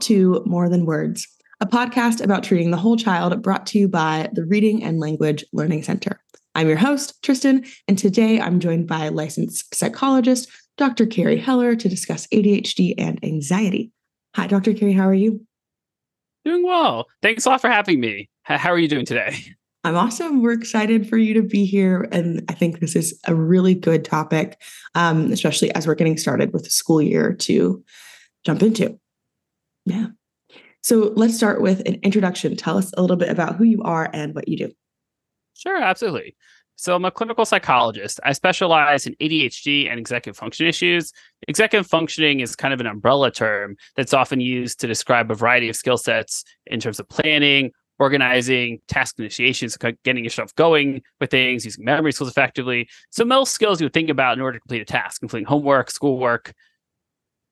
[0.00, 1.28] To More Than Words,
[1.60, 5.44] a podcast about treating the whole child brought to you by the Reading and Language
[5.52, 6.20] Learning Center.
[6.54, 10.48] I'm your host, Tristan, and today I'm joined by licensed psychologist,
[10.78, 11.06] Dr.
[11.06, 13.92] Carey Heller, to discuss ADHD and anxiety.
[14.36, 14.72] Hi, Dr.
[14.72, 15.46] Carey, how are you?
[16.44, 17.06] Doing well.
[17.22, 18.30] Thanks a lot for having me.
[18.42, 19.36] How are you doing today?
[19.84, 20.42] I'm awesome.
[20.42, 22.08] We're excited for you to be here.
[22.10, 24.60] And I think this is a really good topic,
[24.94, 27.82] um, especially as we're getting started with the school year to
[28.44, 28.98] jump into.
[29.90, 30.06] Yeah.
[30.82, 32.56] So let's start with an introduction.
[32.56, 34.72] Tell us a little bit about who you are and what you do.
[35.54, 36.36] Sure, absolutely.
[36.76, 38.20] So I'm a clinical psychologist.
[38.24, 41.12] I specialize in ADHD and executive function issues.
[41.48, 45.68] Executive functioning is kind of an umbrella term that's often used to describe a variety
[45.68, 51.66] of skill sets in terms of planning, organizing, task initiations, getting yourself going with things,
[51.66, 52.88] using memory skills effectively.
[53.10, 55.90] So most skills you would think about in order to complete a task, including homework,
[55.90, 56.54] schoolwork,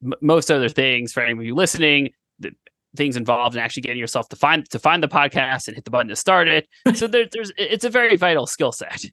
[0.03, 2.13] m- most other things for any of you listening
[2.97, 5.91] things involved in actually getting yourself to find to find the podcast and hit the
[5.91, 6.69] button to start it.
[6.95, 9.05] So there, there's it's a very vital skill set.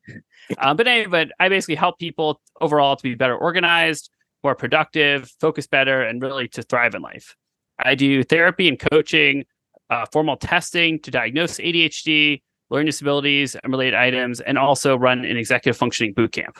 [0.58, 4.10] Uh, but anyway, but I basically help people overall to be better organized,
[4.44, 7.36] more productive, focus better, and really to thrive in life.
[7.80, 9.46] I do therapy and coaching,
[9.90, 15.38] uh, formal testing to diagnose ADHD, learning disabilities, and related items, and also run an
[15.38, 16.60] executive functioning boot camp.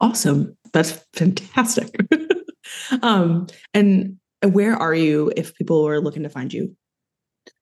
[0.00, 0.56] Awesome.
[0.72, 1.94] That's fantastic.
[3.02, 6.76] um, and where are you if people are looking to find you?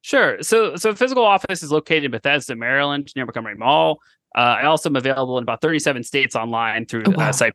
[0.03, 0.43] Sure.
[0.43, 4.01] So, so physical office is located in Bethesda, Maryland, near Montgomery Mall.
[4.37, 7.31] Uh, I also am available in about 37 states online through oh, wow.
[7.31, 7.53] uh.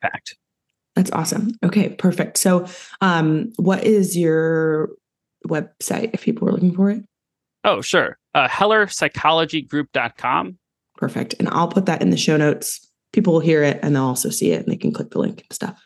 [0.96, 1.52] That's awesome.
[1.64, 2.38] Okay, perfect.
[2.38, 2.68] So,
[3.02, 4.90] um, what is your
[5.48, 7.03] website if people are looking for it?
[7.64, 8.18] Oh, sure.
[8.34, 10.58] Uh, HellerPsychologyGroup.com.
[10.98, 11.36] Perfect.
[11.40, 12.90] And I'll put that in the show notes.
[13.12, 15.42] People will hear it and they'll also see it and they can click the link
[15.42, 15.86] and stuff.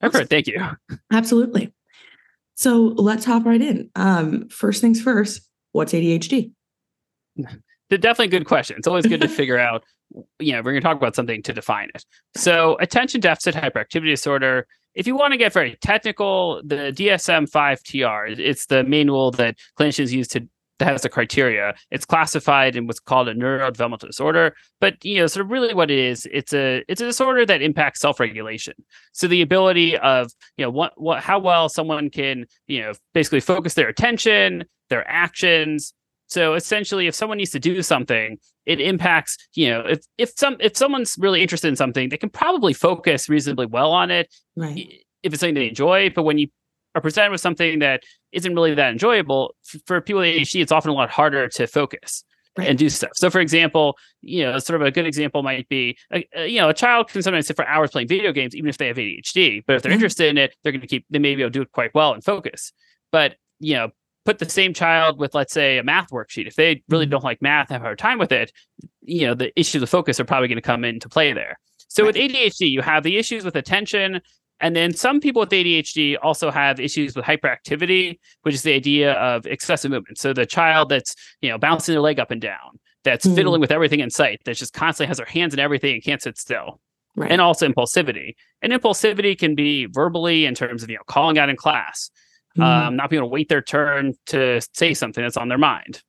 [0.00, 0.30] Perfect.
[0.30, 0.64] Thank you.
[1.12, 1.72] Absolutely.
[2.56, 3.90] So let's hop right in.
[3.94, 6.52] Um, first things first, what's ADHD?
[7.88, 8.76] Definitely good question.
[8.78, 9.84] It's always good to figure out,
[10.40, 12.04] you know, we're going to talk about something to define it.
[12.34, 14.66] So, attention deficit hyperactivity disorder.
[14.94, 19.56] If you want to get very technical, the DSM 5 TR, it's the manual that
[19.78, 21.74] clinicians use to that has the criteria.
[21.90, 25.90] It's classified in what's called a neurodevelopmental disorder, but you know, sort of really what
[25.90, 28.74] it is, it's a it's a disorder that impacts self-regulation.
[29.12, 33.40] So the ability of you know what what how well someone can you know basically
[33.40, 35.94] focus their attention, their actions.
[36.28, 40.56] So essentially, if someone needs to do something, it impacts you know if if some
[40.60, 44.32] if someone's really interested in something, they can probably focus reasonably well on it.
[44.56, 45.02] Right.
[45.22, 46.48] If it's something they enjoy, but when you
[46.96, 48.02] are presented with something that
[48.32, 49.54] isn't really that enjoyable,
[49.86, 52.24] for people with ADHD, it's often a lot harder to focus.
[52.58, 52.68] Right.
[52.68, 53.10] and do stuff.
[53.16, 56.58] So, for example, you know, sort of a good example might be, uh, uh you
[56.58, 58.96] know, a child can sometimes sit for hours playing video games, even if they have
[58.96, 59.62] ADHD.
[59.66, 59.96] But if they're mm-hmm.
[59.96, 61.94] interested in it, they're going to keep, they may be able to do it quite
[61.94, 62.72] well and focus.
[63.12, 63.90] But you know,
[64.24, 66.46] put the same child with, let's say, a math worksheet.
[66.46, 67.10] If they really mm-hmm.
[67.10, 68.52] don't like math, have a hard time with it,
[69.02, 71.58] you know, the issues of focus are probably going to come into play there.
[71.88, 72.14] So right.
[72.14, 74.20] with ADHD, you have the issues with attention,
[74.60, 79.12] and then some people with ADHD also have issues with hyperactivity, which is the idea
[79.14, 80.18] of excessive movement.
[80.18, 83.34] So the child that's, you know, bouncing their leg up and down, that's mm.
[83.34, 86.22] fiddling with everything in sight, that just constantly has their hands in everything and can't
[86.22, 86.80] sit still.
[87.14, 87.30] Right.
[87.30, 88.34] And also impulsivity.
[88.60, 92.10] And impulsivity can be verbally in terms of, you know, calling out in class,
[92.56, 92.62] mm.
[92.62, 96.02] um, not being able to wait their turn to say something that's on their mind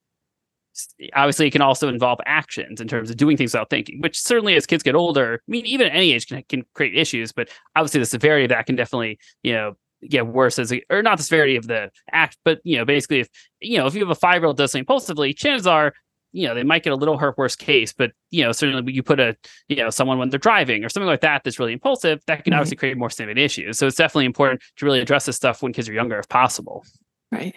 [1.13, 4.55] obviously it can also involve actions in terms of doing things without thinking which certainly
[4.55, 7.49] as kids get older i mean even at any age can, can create issues but
[7.75, 9.75] obviously the severity of that can definitely you know
[10.07, 13.19] get worse as a, or not the severity of the act but you know basically
[13.19, 13.29] if
[13.59, 15.93] you know if you have a five year old does something impulsively chances are
[16.33, 19.01] you know they might get a little hurt worse case but you know certainly you
[19.01, 19.35] put a
[19.69, 22.51] you know someone when they're driving or something like that that's really impulsive that can
[22.51, 22.59] mm-hmm.
[22.59, 25.73] obviously create more significant issues so it's definitely important to really address this stuff when
[25.73, 26.85] kids are younger if possible
[27.31, 27.55] Right.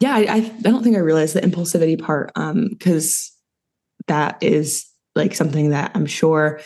[0.00, 3.30] Yeah, I, I don't think I realized the impulsivity part um because
[4.08, 6.60] that is like something that I'm sure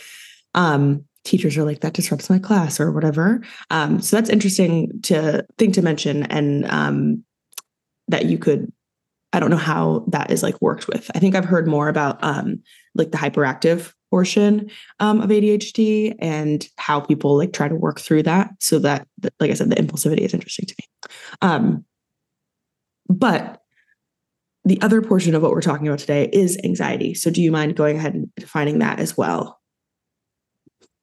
[0.55, 3.41] um teachers are like that disrupts my class or whatever.
[3.69, 7.23] Um so that's interesting to think to mention and um
[8.07, 8.71] that you could
[9.33, 11.11] I don't know how that is like worked with.
[11.13, 12.61] I think I've heard more about um
[12.95, 14.71] like the hyperactive portion
[15.01, 19.05] um, of ADHD and how people like try to work through that so that
[19.39, 20.85] like I said the impulsivity is interesting to me.
[21.41, 21.85] Um
[23.09, 23.61] but
[24.65, 27.13] the other portion of what we're talking about today is anxiety.
[27.13, 29.59] So do you mind going ahead and defining that as well?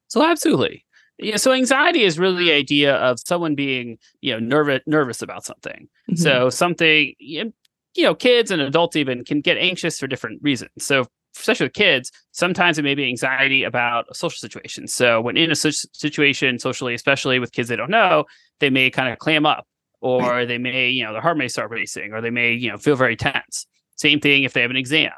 [0.07, 0.85] So absolutely.
[1.17, 5.45] Yeah, so anxiety is really the idea of someone being, you know, nervous nervous about
[5.45, 5.87] something.
[6.11, 6.15] Mm-hmm.
[6.15, 10.71] So something you know, kids and adults even can get anxious for different reasons.
[10.79, 11.05] So
[11.37, 14.87] especially with kids, sometimes it may be anxiety about a social situation.
[14.87, 18.25] So when in a situation socially, especially with kids they don't know,
[18.59, 19.65] they may kind of clam up
[20.05, 20.47] or right.
[20.47, 22.95] they may, you know, their heart may start racing, or they may, you know, feel
[22.95, 23.65] very tense.
[23.95, 25.11] Same thing if they have an exam.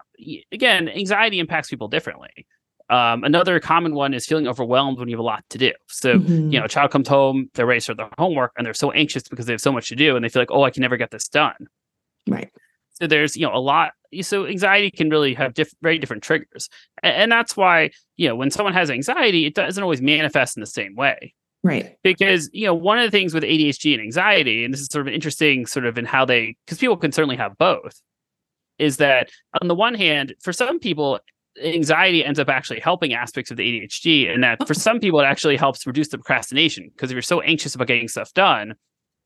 [0.54, 2.48] Again, anxiety impacts people differently.
[2.89, 5.74] Um, another common one is feeling overwhelmed when you have a lot to do.
[5.89, 6.51] So, mm-hmm.
[6.51, 9.24] you know, a child comes home, they're ready for their homework, and they're so anxious
[9.24, 10.95] because they have so much to do, and they feel like, oh, I can never
[10.95, 11.68] get this done.
[12.30, 12.50] Right.
[12.94, 13.92] So there's, you know, a lot.
[14.22, 16.69] So anxiety can really have diff- very different triggers,
[17.04, 20.62] and, and that's why, you know, when someone has anxiety, it doesn't always manifest in
[20.62, 21.34] the same way.
[21.63, 21.98] Right.
[22.04, 25.07] Because, you know, one of the things with ADHD and anxiety, and this is sort
[25.07, 28.01] of interesting, sort of in how they, because people can certainly have both,
[28.80, 29.30] is that
[29.62, 31.19] on the one hand, for some people,
[31.63, 34.80] anxiety ends up actually helping aspects of the ADHD, and that for oh.
[34.80, 36.89] some people, it actually helps reduce the procrastination.
[36.94, 38.75] Because if you're so anxious about getting stuff done,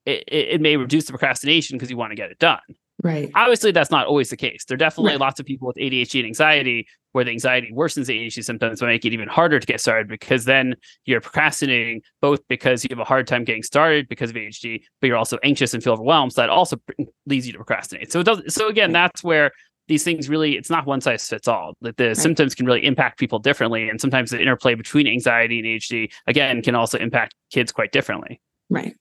[0.06, 2.60] it, it may reduce the procrastination because you want to get it done.
[3.04, 3.32] Right.
[3.34, 4.66] Obviously, that's not always the case.
[4.66, 5.20] There are definitely right.
[5.20, 8.90] lots of people with ADHD and anxiety where the anxiety worsens the ADHD symptoms and
[8.90, 10.76] make it even harder to get started because then
[11.06, 15.08] you're procrastinating both because you have a hard time getting started because of ADHD, but
[15.08, 16.34] you're also anxious and feel overwhelmed.
[16.34, 16.78] So that also
[17.26, 18.12] leads you to procrastinate.
[18.12, 18.54] So it does.
[18.54, 19.52] So again, that's where
[19.88, 22.18] these things really it's not one size fits all that the right.
[22.18, 26.62] symptoms can really impact people differently and sometimes the interplay between anxiety and ADHD again
[26.62, 28.40] can also impact kids quite differently
[28.70, 28.96] right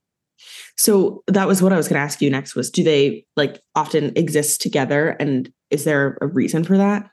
[0.76, 3.60] so that was what I was going to ask you next was do they like
[3.74, 7.10] often exist together and is there a reason for that?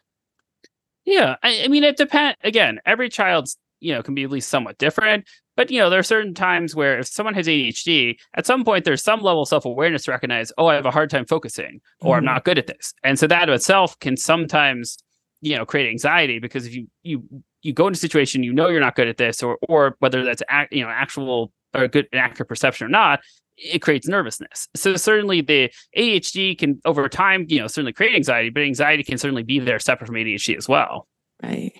[1.06, 4.50] Yeah, I, I mean it depends again, every child's, you know, can be at least
[4.50, 5.26] somewhat different,
[5.56, 8.86] but you know, there are certain times where if someone has ADHD, at some point
[8.86, 12.16] there's some level of self-awareness to recognize, oh, I have a hard time focusing or
[12.16, 12.20] mm-hmm.
[12.20, 12.94] I'm not good at this.
[13.04, 14.98] And so that of itself can sometimes,
[15.42, 17.24] you know, create anxiety because if you you
[17.64, 20.24] you go into a situation you know you're not good at this or or whether
[20.24, 23.20] that's act, you know actual or good an accurate perception or not
[23.58, 24.68] it creates nervousness.
[24.76, 29.18] So certainly the adhd can over time you know certainly create anxiety but anxiety can
[29.18, 31.08] certainly be there separate from adhd as well.
[31.42, 31.74] Right.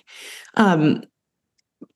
[0.54, 1.04] Um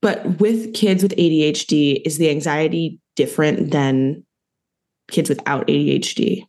[0.01, 4.25] but with kids with adhd is the anxiety different than
[5.11, 6.47] kids without adhd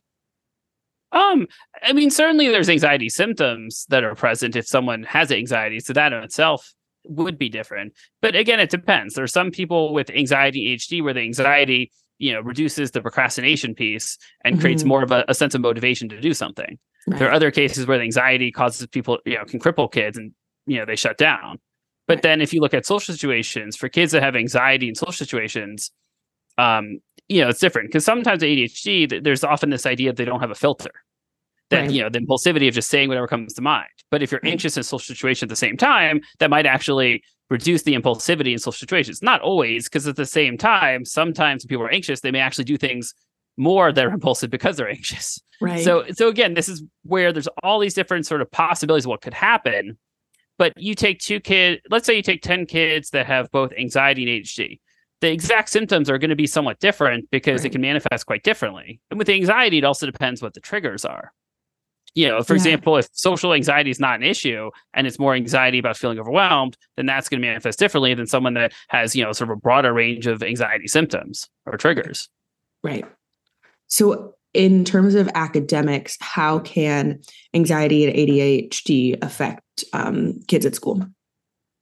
[1.12, 1.46] um,
[1.80, 5.78] I mean, certainly there's anxiety symptoms that are present if someone has anxiety.
[5.78, 6.74] So that in itself
[7.04, 7.92] would be different.
[8.20, 9.14] But again, it depends.
[9.14, 13.74] There are some people with anxiety HD where the anxiety, you know, reduces the procrastination
[13.74, 14.62] piece and mm-hmm.
[14.62, 16.78] creates more of a, a, sense of motivation to do something.
[17.06, 17.18] Right.
[17.18, 20.32] There are other cases where the anxiety causes people, you know, can cripple kids and,
[20.66, 21.58] you know, they shut down.
[22.06, 22.22] But right.
[22.22, 25.90] then if you look at social situations for kids that have anxiety in social situations,
[26.58, 30.40] um, you know, it's different because sometimes ADHD, there's often this idea that they don't
[30.40, 30.90] have a filter
[31.70, 31.90] that right.
[31.90, 33.88] you know the impulsivity of just saying whatever comes to mind.
[34.10, 37.82] But if you're anxious in social situation at the same time that might actually reduce
[37.82, 39.22] the impulsivity in social situations.
[39.22, 42.64] Not always because at the same time sometimes when people are anxious they may actually
[42.64, 43.14] do things
[43.56, 45.40] more that are impulsive because they're anxious.
[45.60, 45.84] Right.
[45.84, 49.22] so so again this is where there's all these different sort of possibilities of what
[49.22, 49.98] could happen.
[50.56, 54.22] But you take two kids let's say you take 10 kids that have both anxiety
[54.22, 54.80] and adhd
[55.20, 57.66] the exact symptoms are going to be somewhat different because right.
[57.66, 59.00] it can manifest quite differently.
[59.10, 61.32] And with anxiety it also depends what the triggers are
[62.14, 62.58] you know, for yeah.
[62.58, 66.76] example, if social anxiety is not an issue and it's more anxiety about feeling overwhelmed,
[66.96, 69.60] then that's going to manifest differently than someone that has, you know, sort of a
[69.60, 72.28] broader range of anxiety symptoms or triggers.
[72.82, 73.04] Right.
[73.88, 77.20] So, in terms of academics, how can
[77.54, 81.04] anxiety and ADHD affect um, kids at school?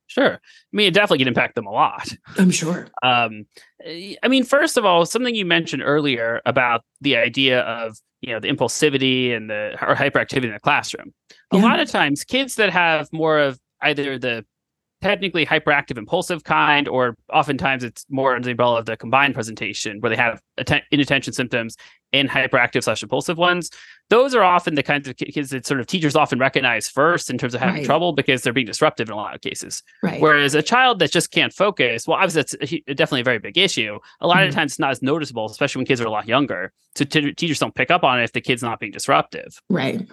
[0.07, 0.35] Sure.
[0.35, 2.15] I mean, it definitely can impact them a lot.
[2.39, 2.89] I'm sure.
[3.03, 3.47] Um,
[3.87, 8.41] I mean, first of all, something you mentioned earlier about the idea of you know
[8.41, 11.13] the impulsivity and the or hyperactivity in the classroom.
[11.53, 11.63] A yeah.
[11.63, 14.47] lot of times, kids that have more of either the
[15.03, 20.01] technically hyperactive impulsive kind or oftentimes it's more under the umbrella of the combined presentation
[20.01, 21.77] where they have atten- inattention symptoms
[22.13, 23.71] and hyperactive slash impulsive ones
[24.11, 27.37] those are often the kinds of kids that sort of teachers often recognize first in
[27.37, 27.85] terms of having right.
[27.85, 30.21] trouble because they're being disruptive in a lot of cases right.
[30.21, 33.59] whereas a child that just can't focus well obviously that's a, definitely a very big
[33.59, 34.49] issue a lot mm-hmm.
[34.49, 37.33] of times it's not as noticeable especially when kids are a lot younger so t-
[37.35, 40.09] teachers don't pick up on it if the kid's not being disruptive right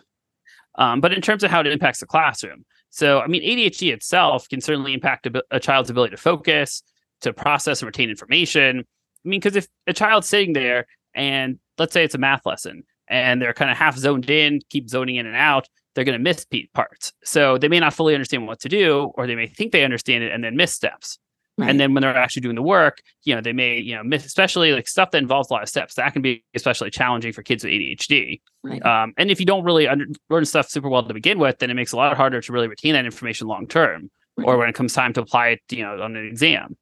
[0.75, 4.50] um, but in terms of how it impacts the classroom so, I mean, ADHD itself
[4.50, 6.81] can certainly impact a, a child's ability to focus,
[7.22, 8.79] to process and retain information.
[8.79, 12.84] I mean, because if a child's sitting there and let's say it's a math lesson
[13.08, 16.24] and they're kind of half zoned in, keep zoning in and out, they're going to
[16.24, 17.12] miss parts.
[17.24, 20.24] So they may not fully understand what to do, or they may think they understand
[20.24, 21.19] it and then miss steps.
[21.59, 21.69] Right.
[21.69, 24.25] And then when they're actually doing the work, you know, they may, you know, miss,
[24.25, 25.95] especially like stuff that involves a lot of steps.
[25.95, 28.39] That can be especially challenging for kids with ADHD.
[28.63, 28.85] Right.
[28.85, 31.69] Um, and if you don't really under, learn stuff super well to begin with, then
[31.69, 34.47] it makes it a lot harder to really retain that information long term, right.
[34.47, 36.77] or when it comes time to apply it, you know, on an exam.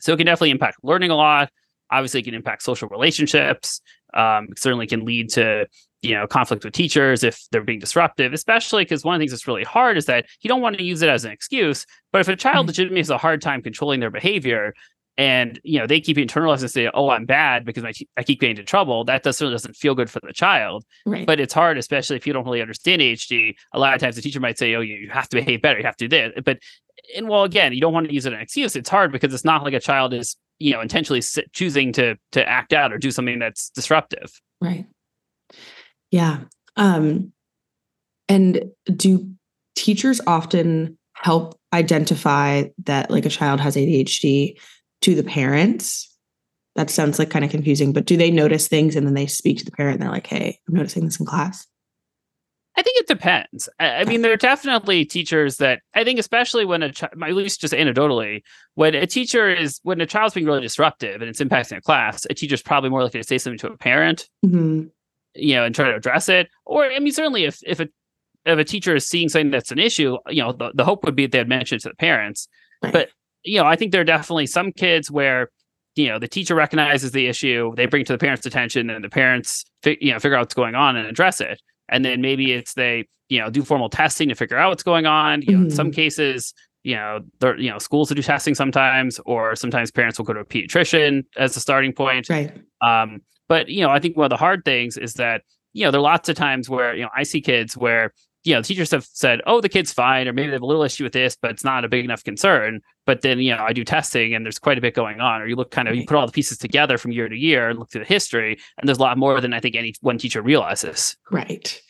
[0.00, 1.50] So it can definitely impact learning a lot.
[1.88, 3.80] Obviously, it can impact social relationships.
[4.14, 5.66] Um, certainly can lead to
[6.02, 9.32] you know conflict with teachers if they're being disruptive especially because one of the things
[9.32, 12.20] that's really hard is that you don't want to use it as an excuse but
[12.20, 12.68] if a child mm-hmm.
[12.68, 14.74] legitimately has a hard time controlling their behavior
[15.18, 18.40] and you know they keep internalizing and say oh i'm bad because my i keep
[18.40, 21.26] getting into trouble that does, certainly doesn't feel good for the child right.
[21.26, 24.22] but it's hard especially if you don't really understand ADHD a lot of times the
[24.22, 26.58] teacher might say oh you have to behave better you have to do this but
[27.16, 29.34] and well again you don't want to use it as an excuse it's hard because
[29.34, 32.98] it's not like a child is you know intentionally choosing to to act out or
[32.98, 34.32] do something that's disruptive
[34.62, 34.86] right
[36.12, 36.38] yeah
[36.76, 37.32] um
[38.28, 39.28] and do
[39.74, 44.58] teachers often help identify that like a child has ADHD
[45.02, 46.08] to the parents?
[46.74, 49.58] That sounds like kind of confusing, but do they notice things and then they speak
[49.58, 51.66] to the parent and they're like, hey, I'm noticing this in class?
[52.74, 53.68] I think it depends.
[53.78, 57.60] I, mean, there are definitely teachers that I think, especially when a child, at least
[57.60, 58.40] just anecdotally,
[58.76, 62.26] when a teacher is, when a child's being really disruptive and it's impacting a class,
[62.30, 64.84] a teacher's probably more likely to say something to a parent, mm-hmm.
[65.34, 66.48] You know, and try to address it.
[66.64, 67.88] Or, I mean, certainly if, if a,
[68.44, 71.16] if a teacher is seeing something that's an issue, you know, the, the hope would
[71.16, 72.48] be that they'd mention it to the parents.
[72.82, 72.92] Right.
[72.92, 73.08] But
[73.44, 75.50] you know, I think there are definitely some kids where
[75.94, 79.08] you know the teacher recognizes the issue, they bring to the parents' attention, and the
[79.08, 81.60] parents fi- you know figure out what's going on and address it.
[81.88, 85.06] And then maybe it's they you know do formal testing to figure out what's going
[85.06, 85.42] on.
[85.42, 85.64] You know, mm-hmm.
[85.66, 85.96] in some mm-hmm.
[85.96, 90.24] cases, you know, there you know schools will do testing sometimes, or sometimes parents will
[90.24, 92.28] go to a pediatrician as a starting point.
[92.28, 92.52] Right.
[92.80, 95.90] Um, but you know, I think one of the hard things is that you know
[95.90, 98.12] there are lots of times where you know I see kids where
[98.44, 100.82] you know, teachers have said, oh, the kid's fine, or maybe they have a little
[100.82, 102.80] issue with this, but it's not a big enough concern.
[103.06, 105.40] But then, you know, I do testing and there's quite a bit going on.
[105.40, 107.70] Or you look kind of, you put all the pieces together from year to year
[107.70, 110.18] and look through the history, and there's a lot more than I think any one
[110.18, 111.16] teacher realizes.
[111.30, 111.80] Right.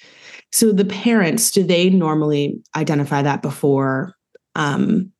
[0.52, 4.14] So the parents, do they normally identify that before
[4.54, 5.10] um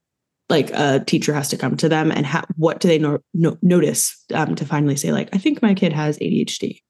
[0.48, 3.58] like a teacher has to come to them and ha- what do they no- no-
[3.62, 6.80] notice um, to finally say like i think my kid has adhd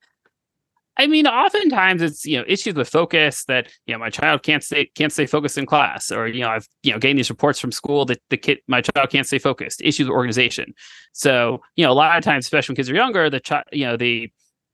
[0.99, 4.63] I mean, oftentimes it's you know issues with focus that you know my child can't
[4.63, 7.59] stay can't stay focused in class, or you know I've you know getting these reports
[7.59, 9.81] from school that the kid my child can't stay focused.
[9.83, 10.75] Issues with organization.
[11.13, 13.87] So you know a lot of times, especially when kids are younger, the child you
[13.87, 14.31] know the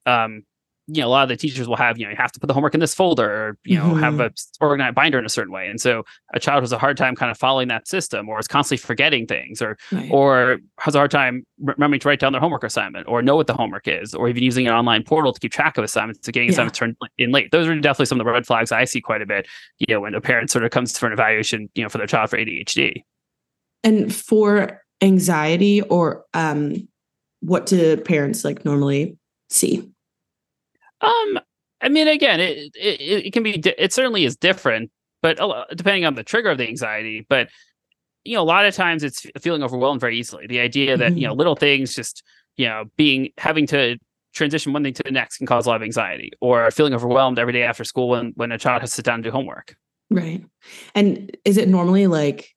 [0.07, 0.43] um
[0.91, 2.47] you know, a lot of the teachers will have, you know, you have to put
[2.47, 4.03] the homework in this folder or, you know, mm-hmm.
[4.03, 5.69] have a organized binder in a certain way.
[5.69, 6.03] And so
[6.33, 9.27] a child has a hard time kind of following that system or is constantly forgetting
[9.27, 10.09] things or, right.
[10.11, 13.47] or has a hard time remembering to write down their homework assignment or know what
[13.47, 16.33] the homework is, or even using an online portal to keep track of assignments to
[16.33, 16.55] getting yeah.
[16.55, 17.51] assignments turned in late.
[17.53, 19.47] Those are definitely some of the red flags I see quite a bit,
[19.79, 22.07] you know, when a parent sort of comes for an evaluation, you know, for their
[22.07, 23.03] child for ADHD.
[23.85, 26.89] And for anxiety or, um,
[27.41, 29.17] what do parents like normally
[29.51, 29.89] see?
[31.01, 31.39] Um,
[31.81, 34.91] I mean, again, it it, it can be it certainly is different,
[35.23, 35.39] but
[35.75, 37.27] depending on the trigger of the anxiety.
[37.29, 37.49] But
[38.25, 40.47] you know, a lot of times it's feeling overwhelmed very easily.
[40.47, 41.19] The idea that mm-hmm.
[41.19, 42.23] you know little things just
[42.57, 43.99] you know being having to
[44.35, 47.39] transition one thing to the next can cause a lot of anxiety, or feeling overwhelmed
[47.39, 49.77] every day after school when when a child has to sit down and do homework.
[50.11, 50.45] Right.
[50.95, 52.55] And is it normally like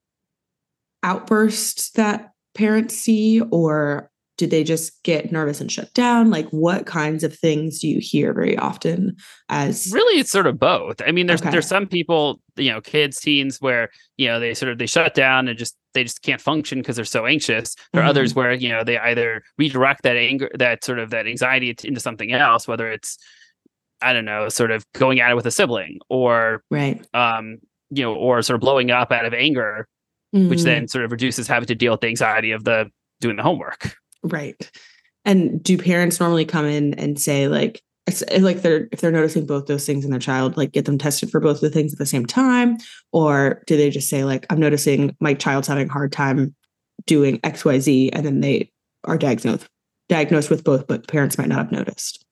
[1.03, 6.85] outbursts that parents see, or do they just get nervous and shut down like what
[6.85, 9.15] kinds of things do you hear very often
[9.49, 11.51] as really it's sort of both i mean there's okay.
[11.51, 15.13] there's some people you know kids teens where you know they sort of they shut
[15.13, 18.09] down and just they just can't function because they're so anxious there are mm-hmm.
[18.09, 21.99] others where you know they either redirect that anger that sort of that anxiety into
[21.99, 23.17] something else whether it's
[24.01, 27.57] i don't know sort of going at it with a sibling or right um
[27.89, 29.87] you know or sort of blowing up out of anger
[30.33, 30.49] mm-hmm.
[30.49, 33.43] which then sort of reduces having to deal with the anxiety of the doing the
[33.43, 34.69] homework Right.
[35.25, 37.81] And do parents normally come in and say like
[38.39, 41.29] like they're if they're noticing both those things in their child, like get them tested
[41.29, 42.77] for both the things at the same time,
[43.11, 46.55] or do they just say like I'm noticing my child's having a hard time
[47.05, 48.71] doing X Y Z, and then they
[49.03, 49.67] are diagnosed
[50.09, 52.25] diagnosed with both, but parents might not have noticed.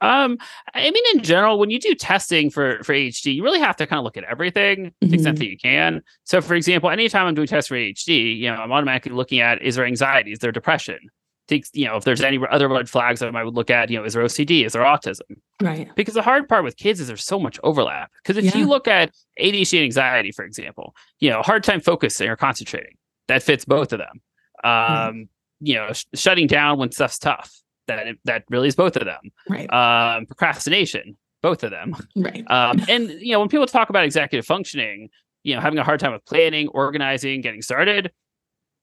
[0.00, 0.38] Um,
[0.74, 3.86] I mean, in general, when you do testing for for ADHD, you really have to
[3.86, 4.90] kind of look at everything mm-hmm.
[5.00, 5.44] to the extent mm-hmm.
[5.44, 6.02] that you can.
[6.24, 9.62] So, for example, anytime I'm doing tests for ADHD, you know, I'm automatically looking at
[9.62, 10.98] is there anxiety, is there depression,
[11.48, 13.98] Takes, you know, if there's any other red flags that I would look at, you
[13.98, 15.22] know, is there OCD, is there autism?
[15.62, 15.88] Right.
[15.96, 18.12] Because the hard part with kids is there's so much overlap.
[18.22, 18.58] Because if yeah.
[18.58, 22.96] you look at ADHD and anxiety, for example, you know, hard time focusing or concentrating,
[23.28, 24.20] that fits both of them.
[24.62, 25.22] Um, mm-hmm.
[25.60, 27.50] you know, sh- shutting down when stuff's tough
[27.88, 29.30] that that really is both of them.
[29.48, 29.70] Right.
[29.72, 31.96] Um, procrastination, both of them.
[32.14, 32.44] Right.
[32.48, 35.10] Um, and you know, when people talk about executive functioning,
[35.42, 38.12] you know, having a hard time with planning, organizing, getting started.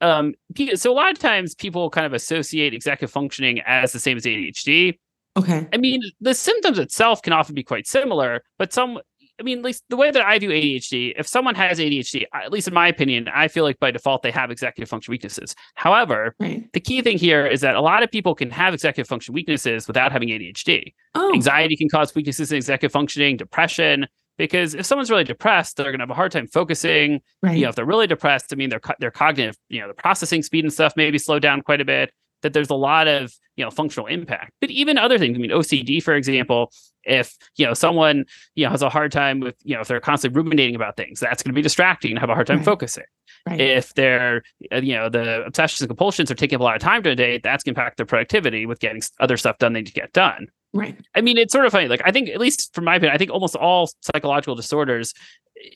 [0.02, 0.34] Um,
[0.76, 4.24] so a lot of times people kind of associate executive functioning as the same as
[4.24, 4.98] ADHD.
[5.38, 5.68] Okay.
[5.74, 9.00] I mean, the symptoms itself can often be quite similar, but some
[9.39, 12.51] I mean, at least the way that I view ADHD, if someone has ADHD, at
[12.51, 15.56] least in my opinion, I feel like by default they have executive function weaknesses.
[15.75, 16.72] However, right.
[16.74, 19.88] the key thing here is that a lot of people can have executive function weaknesses
[19.88, 20.94] without having ADHD.
[21.15, 21.34] Oh.
[21.34, 26.00] Anxiety can cause weaknesses in executive functioning, depression, because if someone's really depressed, they're going
[26.00, 27.22] to have a hard time focusing.
[27.42, 27.58] Right.
[27.58, 30.44] You know, if they're really depressed, I mean, their their cognitive, you know, the processing
[30.44, 32.12] speed and stuff maybe slow down quite a bit.
[32.42, 35.38] That there's a lot of you know functional impact, but even other things.
[35.38, 36.72] I mean, OCD, for example,
[37.04, 38.25] if you know someone
[38.56, 41.20] you know has a hard time with you know if they're constantly ruminating about things,
[41.20, 42.65] that's going to be distracting and have a hard time Right.
[42.65, 43.06] focusing.
[43.48, 43.60] Right.
[43.62, 46.82] If they're uh, you know the obsessions and compulsions are taking up a lot of
[46.82, 49.74] time during the day, that's going to impact their productivity with getting other stuff done
[49.74, 50.48] they need to get done.
[50.74, 50.98] right.
[51.15, 51.88] I mean, it's sort of funny.
[51.88, 55.13] Like, I think, at least from my opinion, I think almost all psychological disorders,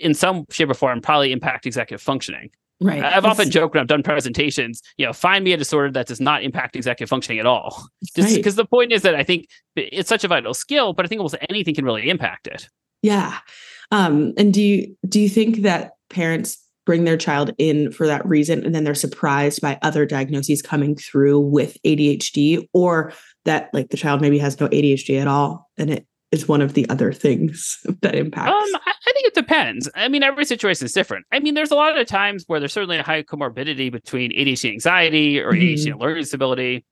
[0.01, 2.49] in some shape or form, probably impact executive functioning.
[2.81, 3.03] Right.
[3.03, 6.21] I've often joked when I've done presentations, you know, find me a disorder that does
[6.21, 7.87] not impact executive functioning at all.
[8.15, 8.35] Just Right.
[8.37, 11.19] because the point is that I think it's such a vital skill, but I think
[11.19, 12.69] almost anything can really impact it.
[13.01, 13.37] Yeah.
[13.91, 18.25] Um, and do you do you think that parents bring their child in for that
[18.25, 23.13] reason and then they're surprised by other diagnoses coming through with ADHD or
[23.45, 26.73] that like the child maybe has no ADHD at all and it is one of
[26.73, 28.49] the other things that impacts?
[28.51, 29.89] Um, I, I think it depends.
[29.95, 31.25] I mean, every situation is different.
[31.31, 34.71] I mean, there's a lot of times where there's certainly a high comorbidity between ADHD
[34.71, 36.01] anxiety or ADHD and mm-hmm.
[36.01, 36.85] learning disability.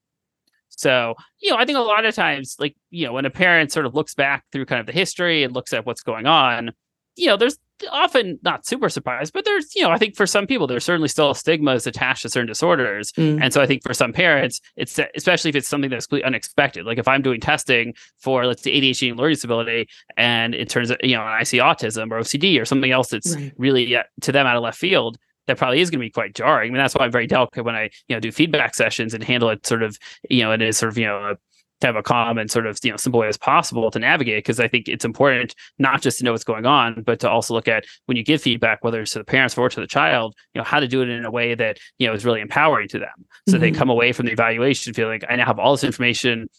[0.70, 3.72] So, you know, I think a lot of times, like, you know, when a parent
[3.72, 6.72] sort of looks back through kind of the history and looks at what's going on,
[7.16, 7.58] you know, there's
[7.92, 11.08] often not super surprised, but there's, you know, I think for some people, there's certainly
[11.08, 13.12] still stigmas attached to certain disorders.
[13.14, 16.26] Mm, And so I think for some parents, it's especially if it's something that's completely
[16.28, 16.86] unexpected.
[16.86, 20.92] Like if I'm doing testing for let's say ADHD and learning disability, and it turns
[20.92, 23.54] out you know I see autism or OCD or something else that's Right.
[23.58, 25.18] really uh, to them out of left field,
[25.48, 26.70] that probably is going to be quite jarring.
[26.70, 29.24] I mean that's why I'm very delicate when I you know do feedback sessions and
[29.24, 29.98] handle it sort of
[30.30, 31.38] you know in a sort of you know a,
[31.82, 34.40] to have a calm and sort of you know simple way as possible to navigate
[34.44, 37.54] because I think it's important not just to know what's going on, but to also
[37.54, 40.36] look at when you give feedback, whether it's to the parents or to the child,
[40.54, 42.88] you know how to do it in a way that you know is really empowering
[42.90, 43.76] to them so they Mhm.
[43.76, 46.50] come away from the evaluation feeling I now have all this information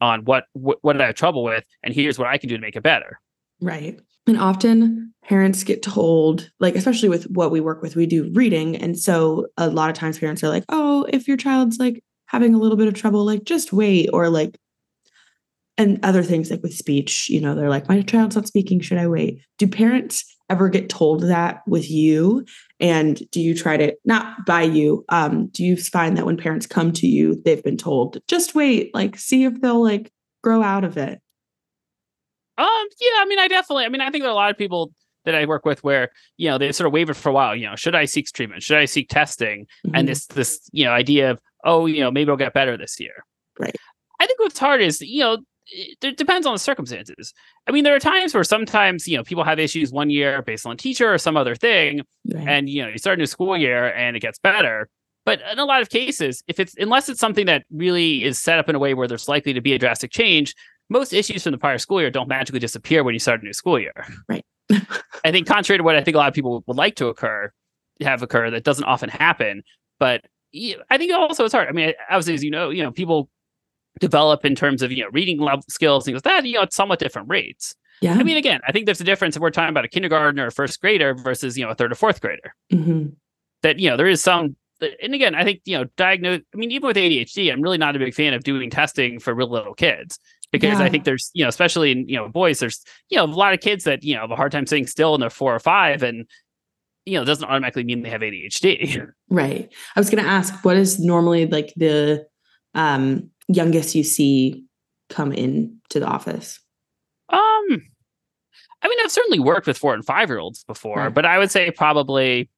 [0.00, 2.60] on what what, did I have trouble with, and here's what I can do to
[2.60, 3.20] make it better.
[3.60, 3.98] Right.
[4.28, 8.76] And often parents get told, like, especially with what we work with, we do reading.
[8.76, 12.54] And so a lot of times parents are like, oh, if your child's like having
[12.54, 14.10] a little bit of trouble, like just wait.
[14.12, 14.56] Or like,
[15.78, 18.80] and other things like with speech, you know, they're like, my child's not speaking.
[18.80, 19.40] Should I wait?
[19.58, 22.44] Do parents ever get told that with you?
[22.80, 26.66] And do you try to, not by you, um, do you find that when parents
[26.66, 30.12] come to you, they've been told, just wait, like, see if they'll like
[30.42, 31.20] grow out of it?
[32.58, 32.66] Um,
[33.00, 34.92] yeah, I mean, I definitely, I mean, I think there are a lot of people
[35.24, 37.54] that I work with where you know they sort of wavered for a while.
[37.54, 38.62] You know, should I seek treatment?
[38.62, 39.66] Should I seek testing?
[39.86, 39.90] Mhm.
[39.94, 42.98] And this this you know idea of oh, you know, maybe I'll get better this
[42.98, 43.24] year.
[43.58, 43.76] Right.
[44.20, 45.38] I think what's hard is you know
[45.70, 47.32] it, it depends on the circumstances.
[47.66, 50.66] I mean, there are times where sometimes you know people have issues one year based
[50.66, 52.02] on teacher or some other thing,
[52.32, 52.46] Right.
[52.48, 54.88] and you know you start a new school year and it gets better.
[55.26, 58.58] But in a lot of cases, if it's unless it's something that really is set
[58.58, 60.54] up in a way where there's likely to be a drastic change,
[60.88, 63.52] most issues from the prior school year don't magically disappear when you start a new
[63.52, 64.06] school year.
[64.28, 64.44] Right.
[65.24, 67.52] I think contrary to what I think a lot of people would like to occur,
[68.00, 69.62] have occur, that doesn't often happen.
[69.98, 70.24] But
[70.90, 71.68] I think also it's hard.
[71.68, 73.28] I mean, obviously, as you know, you know, people
[73.98, 76.44] develop in terms of you know reading level skills, things like that.
[76.46, 77.74] You know, at somewhat different rates.
[78.00, 78.14] yeah.
[78.14, 80.48] I mean, again, I think there's a difference if we're talking about a kindergartner or
[80.48, 82.54] a first grader versus you know a third or fourth grader.
[82.72, 83.14] Mhm.
[83.62, 84.56] That you know there is some.
[85.02, 86.40] And again, I think you know diagnose.
[86.54, 89.34] I mean, even with ADHD, I'm really not a big fan of doing testing for
[89.34, 90.20] real little kids
[90.52, 93.26] because I think there's you know especially in you know boys, there's you know a
[93.26, 95.52] lot of kids that you know have a hard time sitting still and they're four
[95.52, 96.26] or five, and
[97.06, 99.04] you know it doesn't automatically mean they have ADHD.
[99.30, 99.70] Right.
[99.96, 102.27] I was going to ask, what is normally like the
[102.74, 104.64] um, youngest you see
[105.10, 106.60] come in to the office?
[107.30, 107.38] Um,
[108.82, 111.14] I mean, I've certainly worked with four and five year olds before, Right.
[111.14, 112.48] but I would say probably,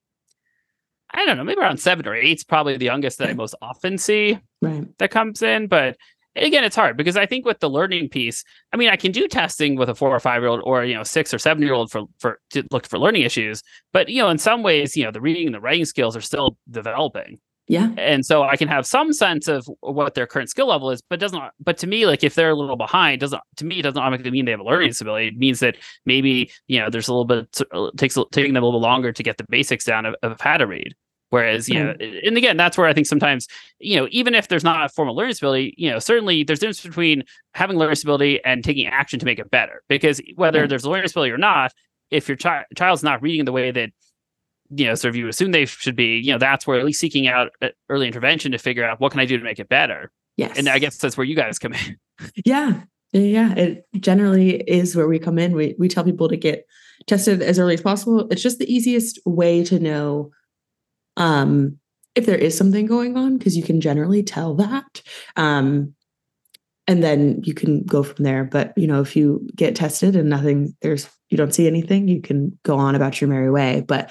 [1.12, 3.98] I don't know, maybe around seven or eight's probably the youngest that I most often
[3.98, 4.86] see Right.
[4.98, 5.66] that comes in.
[5.66, 5.96] But
[6.36, 9.26] again, it's hard because I think with the learning piece, I mean, I can do
[9.26, 11.72] testing with a four or five year old or you know six or seven year
[11.72, 15.04] old for for to look for learning issues, but you know, in some ways, you
[15.04, 17.38] know, the reading and the writing skills are still developing
[17.70, 17.90] Yeah.
[17.96, 21.20] and so I can have some sense of what their current skill level is, but
[21.20, 21.40] doesn't.
[21.60, 24.32] But to me, like if they're a little behind, doesn't to me it doesn't automatically
[24.32, 25.28] mean they have a learning disability.
[25.28, 28.66] It means that maybe you know there's a little bit uh, takes taking them a
[28.66, 30.94] little longer to get the basics down of, of how to read.
[31.28, 33.46] Whereas you know, and again, that's where I think sometimes
[33.78, 36.62] you know even if there's not a formal learning disability, you know certainly there's a
[36.62, 37.22] difference between
[37.54, 39.84] having learning disability and taking action to make it better.
[39.88, 41.72] Because whether there's a learning disability or not,
[42.10, 43.90] if your chi- child's not reading the way that
[44.70, 47.00] you know, sort of you assume they should be, you know, that's where at least
[47.00, 49.68] seeking out uh, early intervention to figure out what can I do to make it
[49.68, 50.10] better.
[50.36, 50.56] Yes.
[50.56, 51.98] And I guess that's where you guys come in.
[52.44, 52.82] yeah.
[53.12, 53.52] Yeah.
[53.54, 55.54] It generally is where we come in.
[55.54, 56.66] We, we tell people to get
[57.06, 58.28] tested as early as possible.
[58.30, 60.30] It's just the easiest way to know
[61.16, 61.78] um,
[62.14, 65.02] if there is something going on because you can generally tell that.
[65.36, 65.94] Um,
[66.86, 68.44] and then you can go from there.
[68.44, 72.20] But you know, if you get tested and nothing, there's you don't see anything, you
[72.20, 73.84] can go on about your merry way.
[73.86, 74.10] But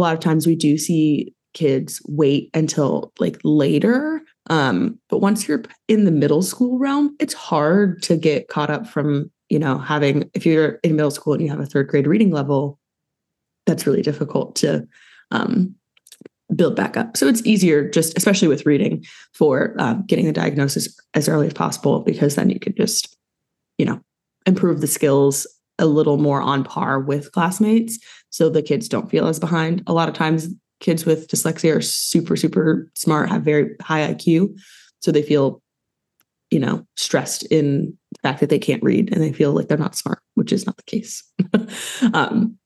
[0.00, 4.22] a lot of times we do see kids wait until like later.
[4.48, 8.86] Um, but once you're in the middle school realm, it's hard to get caught up
[8.86, 12.06] from, you know, having if you're in middle school and you have a third grade
[12.06, 12.78] reading level,
[13.66, 14.86] that's really difficult to
[15.30, 15.74] um,
[16.54, 17.16] build back up.
[17.16, 21.52] So it's easier, just especially with reading, for um, getting the diagnosis as early as
[21.52, 23.16] possible because then you could just,
[23.76, 24.00] you know,
[24.46, 25.46] improve the skills
[25.80, 27.98] a little more on par with classmates
[28.30, 29.82] so the kids don't feel as behind.
[29.86, 30.48] A lot of times,
[30.80, 34.56] kids with dyslexia are super, super smart, have very high IQ.
[35.00, 35.62] So they feel,
[36.50, 39.76] you know, stressed in the fact that they can't read and they feel like they're
[39.76, 41.22] not smart, which is not the case.
[42.14, 42.56] um,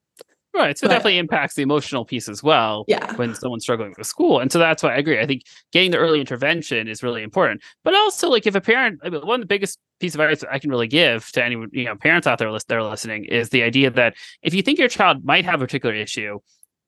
[0.55, 0.79] Right.
[0.79, 2.85] So but, it definitely impacts the emotional piece as well.
[2.87, 3.13] Yeah.
[3.17, 4.39] When someone's struggling with school.
[4.39, 5.19] And so that's why I agree.
[5.19, 7.63] I think getting the early intervention is really important.
[7.83, 10.45] But also, like, if a parent, I mean, one of the biggest piece of advice
[10.51, 13.51] I can really give to any you know parents out there that are listening is
[13.51, 16.39] the idea that if you think your child might have a particular issue,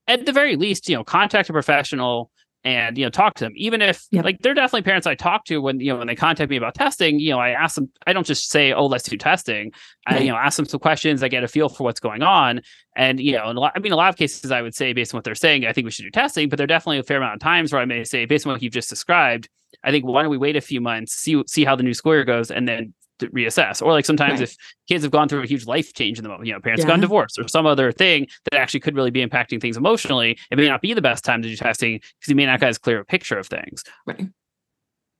[0.06, 2.30] at the very least, you know, contact a professional
[2.66, 4.24] and you know talk to them even if yep.
[4.24, 6.74] like they're definitely parents i talk to when you know when they contact me about
[6.74, 9.70] testing you know i ask them i don't just say oh let's do testing
[10.08, 10.16] right.
[10.16, 12.60] i you know ask them some questions i get a feel for what's going on
[12.96, 15.18] and you know lot, i mean a lot of cases i would say based on
[15.18, 17.18] what they're saying i think we should do testing but there are definitely a fair
[17.18, 19.48] amount of times where i may say based on what you've just described
[19.84, 22.14] i think why don't we wait a few months see see how the new school
[22.14, 23.82] year goes and then to reassess.
[23.82, 24.48] Or like sometimes right.
[24.48, 24.56] if
[24.88, 26.88] kids have gone through a huge life change in the moment, you know, parents yeah.
[26.88, 30.56] gone divorced or some other thing that actually could really be impacting things emotionally, it
[30.56, 32.78] may not be the best time to do testing because you may not get as
[32.78, 33.84] clear a picture of things.
[34.06, 34.28] Right.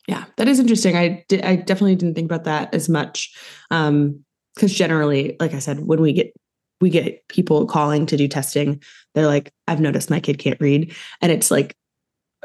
[0.09, 0.97] Yeah, that is interesting.
[0.97, 3.35] I did, I definitely didn't think about that as much.
[3.71, 6.33] Um, because generally, like I said, when we get
[6.81, 8.83] we get people calling to do testing,
[9.15, 10.95] they're like, I've noticed my kid can't read.
[11.23, 11.75] And it's like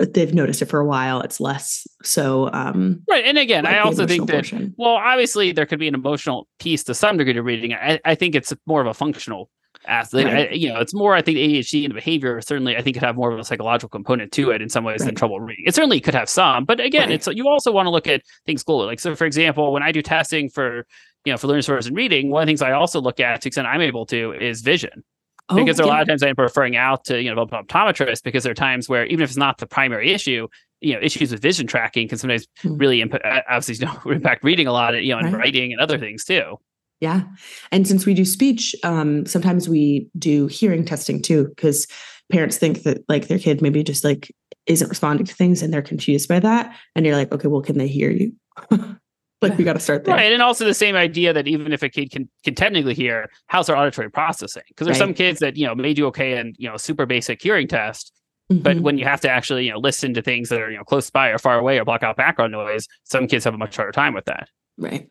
[0.05, 3.79] they've noticed it for a while it's less so um right and again like i
[3.79, 4.73] also think that portion.
[4.77, 8.15] well obviously there could be an emotional piece to some degree to reading i, I
[8.15, 9.49] think it's more of a functional
[9.87, 10.51] aspect right.
[10.51, 13.15] I, you know it's more i think adhd and behavior certainly i think could have
[13.15, 15.07] more of a psychological component to it in some ways right.
[15.07, 17.11] than trouble reading it certainly could have some but again right.
[17.11, 19.91] it's you also want to look at things globally like so for example when i
[19.91, 20.85] do testing for
[21.25, 23.41] you know for learning disorders and reading one of the things i also look at
[23.41, 25.03] to extent i'm able to is vision
[25.51, 25.93] Oh, because there are yeah.
[25.93, 28.87] a lot of times I'm referring out to you know optometrists because there are times
[28.87, 30.47] where even if it's not the primary issue,
[30.79, 32.79] you know issues with vision tracking can sometimes mm.
[32.79, 33.15] really imp-
[33.49, 35.39] obviously you know, impact reading a lot, you know, and right.
[35.39, 36.57] writing and other things too.
[36.99, 37.23] Yeah,
[37.71, 41.87] and since we do speech, um, sometimes we do hearing testing too because
[42.31, 44.31] parents think that like their kid maybe just like
[44.67, 47.77] isn't responding to things and they're confused by that, and you're like, okay, well, can
[47.77, 48.33] they hear you?
[49.41, 50.15] like we got to start there.
[50.15, 50.31] Right.
[50.31, 53.67] And also the same idea that even if a kid can, can technically hear, how's
[53.67, 54.63] their auditory processing?
[54.67, 55.07] Because there's right.
[55.07, 58.11] some kids that, you know, may do okay in, you know, super basic hearing test.
[58.51, 58.63] Mm-hmm.
[58.63, 60.83] But when you have to actually, you know, listen to things that are, you know,
[60.83, 63.75] close by or far away or block out background noise, some kids have a much
[63.75, 64.49] harder time with that.
[64.77, 65.09] Right.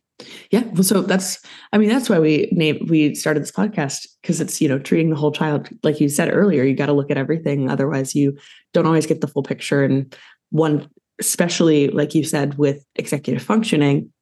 [0.51, 0.65] Yeah.
[0.65, 1.39] Well, so that's,
[1.73, 5.09] I mean, that's why we named, we started this podcast because it's, you know, treating
[5.09, 5.71] the whole child.
[5.83, 7.71] Like you said earlier, you got to look at everything.
[7.71, 8.37] Otherwise, you
[8.75, 9.83] don't always get the full picture.
[9.83, 10.15] And
[10.51, 14.13] one, especially like you said, with executive functioning,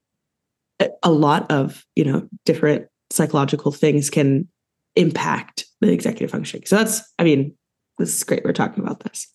[1.02, 4.48] a lot of you know different psychological things can
[4.96, 7.54] impact the executive functioning so that's i mean
[7.98, 9.26] this is great we're talking about this.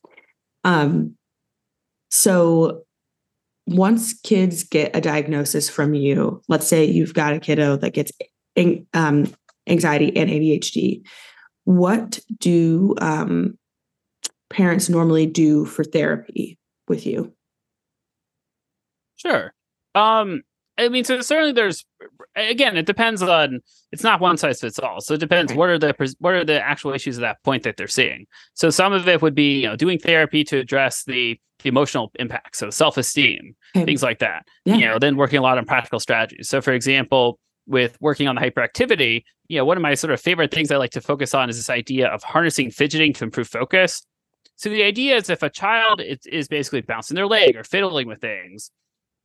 [0.63, 1.15] Um
[2.09, 2.83] so
[3.65, 8.11] once kids get a diagnosis from you let's say you've got a kiddo that gets
[8.93, 9.33] um,
[9.67, 11.01] anxiety and adhd
[11.65, 13.57] what do um,
[14.49, 17.33] parents normally do for therapy with you?
[19.15, 19.53] Sure.
[19.95, 20.43] Um
[20.77, 21.85] I mean, so certainly there's
[22.35, 23.59] again, it depends on
[23.91, 25.01] it's not one size fits all.
[25.01, 25.57] So it depends right.
[25.57, 28.25] what are the what are the actual issues at that point that they're seeing.
[28.53, 32.11] So some of it would be you know doing therapy to address the, the emotional
[32.15, 33.85] impact, so self esteem, okay.
[33.85, 34.47] things like that.
[34.65, 34.75] Yeah.
[34.75, 36.49] You know, then working a lot on practical strategies.
[36.49, 40.19] So for example, with working on the hyperactivity, you know, one of my sort of
[40.19, 43.47] favorite things I like to focus on is this idea of harnessing fidgeting to improve
[43.47, 44.01] focus.
[44.55, 48.07] So the idea is if a child is, is basically bouncing their leg or fiddling
[48.07, 48.71] with things,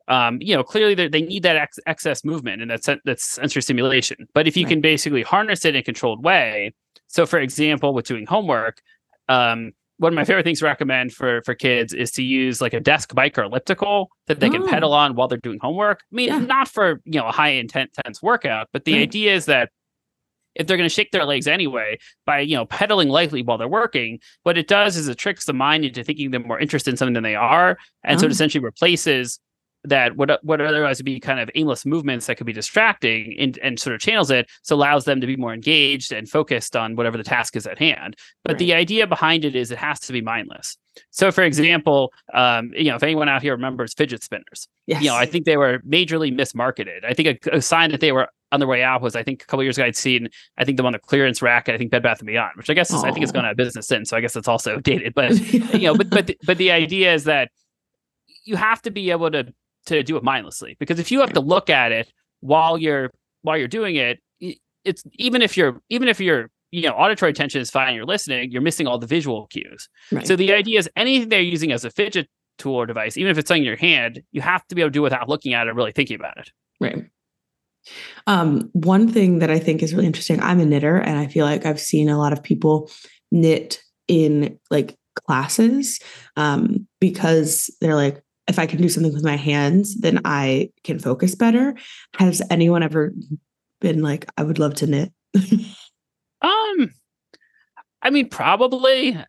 [0.09, 4.27] um, you know, clearly they need that ex- excess movement and that's that's sensory stimulation.
[4.35, 4.71] But if you right.
[4.71, 6.75] can basically harness it in a controlled way,
[7.07, 8.81] so for example, with doing homework,
[9.29, 12.73] um, one of my favorite things to recommend for for kids is to use like
[12.73, 14.53] a desk bike or elliptical that they oh.
[14.53, 16.01] can pedal on while they're doing homework.
[16.11, 16.39] I mean, yeah.
[16.39, 19.03] not for you know a high intense workout, but the right.
[19.03, 19.71] idea is that
[20.55, 23.69] if they're going to shake their legs anyway by you know pedaling lightly while they're
[23.69, 26.97] working what it does is it tricks the mind into thinking they're more interested in
[26.97, 28.21] something than they are and oh.
[28.21, 28.33] so it oh.
[28.33, 29.39] essentially replaces
[29.89, 33.59] that would would otherwise would be kind of aimless movements that could be distracting and,
[33.59, 36.97] and sort of channels it so allows them to be more engaged and focused on
[36.97, 38.59] whatever the task is at hand but right.
[38.59, 40.77] the idea behind it is it has to be mindless
[41.11, 45.03] so for example um, you know if anyone out here remembers fidget spinners yes.
[45.03, 48.13] you know i think they were majorly mismarketed i think a, a sign that they
[48.13, 50.65] were on their way out was I think a couple years ago I'd seen I
[50.65, 52.75] think the one the clearance rack at I think Bed Bath and Beyond, which I
[52.75, 54.11] guess is, I think it's gone out of business since.
[54.11, 55.15] So I guess it's also dated.
[55.15, 57.51] But you know, but but but the idea is that
[58.45, 59.53] you have to be able to
[59.89, 63.11] to do it mindlessly because if you have to look at it while you're
[63.43, 64.21] while you're doing it,
[64.85, 68.51] it's even if you're even if you're you know auditory attention is fine, you're listening,
[68.51, 69.89] you're missing all the visual cues.
[70.13, 70.27] Right.
[70.27, 73.39] So the idea is anything they're using as a fidget tool or device, even if
[73.39, 75.67] it's on your hand, you have to be able to do it without looking at
[75.67, 76.51] it, really thinking about it.
[76.81, 77.05] Right.
[78.27, 81.47] Um, one thing that I think is really interesting, I'm a knitter and I feel
[81.47, 82.91] like I've seen a lot of people
[83.31, 84.97] knit in like
[85.27, 86.01] classes
[86.37, 90.99] um, because they're like, if I can do something with my hands, then I can
[90.99, 91.75] focus better.
[92.19, 93.13] Has anyone ever
[93.81, 95.13] been like, I would love to knit?
[96.43, 96.91] um,
[98.03, 99.11] I mean, probably.
[99.11, 99.25] Yeah.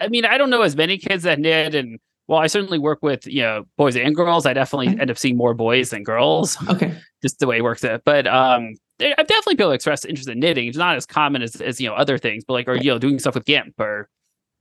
[0.00, 2.78] I, I, mean, I don't know as many kids that knit, and well, I certainly
[2.78, 4.46] work with you know boys and girls.
[4.46, 5.00] I definitely okay.
[5.00, 6.56] end up seeing more boys than girls.
[6.68, 7.82] Okay, just the way it works.
[7.82, 10.68] It, but um, I've definitely people express interest in knitting.
[10.68, 12.98] It's not as common as as you know other things, but like or you know
[12.98, 14.08] doing stuff with GIMP or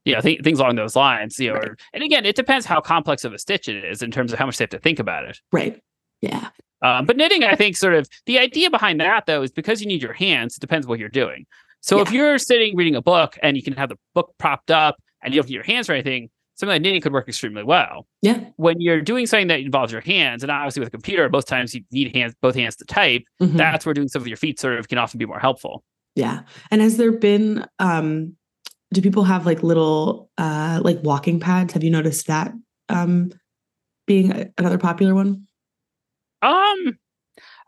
[0.05, 1.39] you know th- things along those lines.
[1.39, 1.69] You know, right.
[1.69, 4.39] or, and again, it depends how complex of a stitch it is in terms of
[4.39, 5.39] how much they have to think about it.
[5.51, 5.81] Right.
[6.21, 6.49] Yeah.
[6.81, 9.87] Um, but knitting, I think, sort of the idea behind that though is because you
[9.87, 10.57] need your hands.
[10.57, 11.45] It depends what you're doing.
[11.81, 12.01] So yeah.
[12.03, 15.33] if you're sitting reading a book and you can have the book propped up and
[15.33, 18.05] you don't need your hands or anything, something like knitting could work extremely well.
[18.21, 18.43] Yeah.
[18.57, 21.73] When you're doing something that involves your hands, and obviously with a computer, most times
[21.73, 23.23] you need hands, both hands to type.
[23.41, 23.55] Mm-hmm.
[23.55, 25.83] That's where doing stuff with your feet sort of can often be more helpful.
[26.15, 26.41] Yeah.
[26.69, 28.35] And has there been um
[28.91, 31.73] do people have like little uh like walking pads?
[31.73, 32.53] Have you noticed that
[32.89, 33.31] um
[34.07, 35.47] being another popular one?
[36.41, 36.97] Um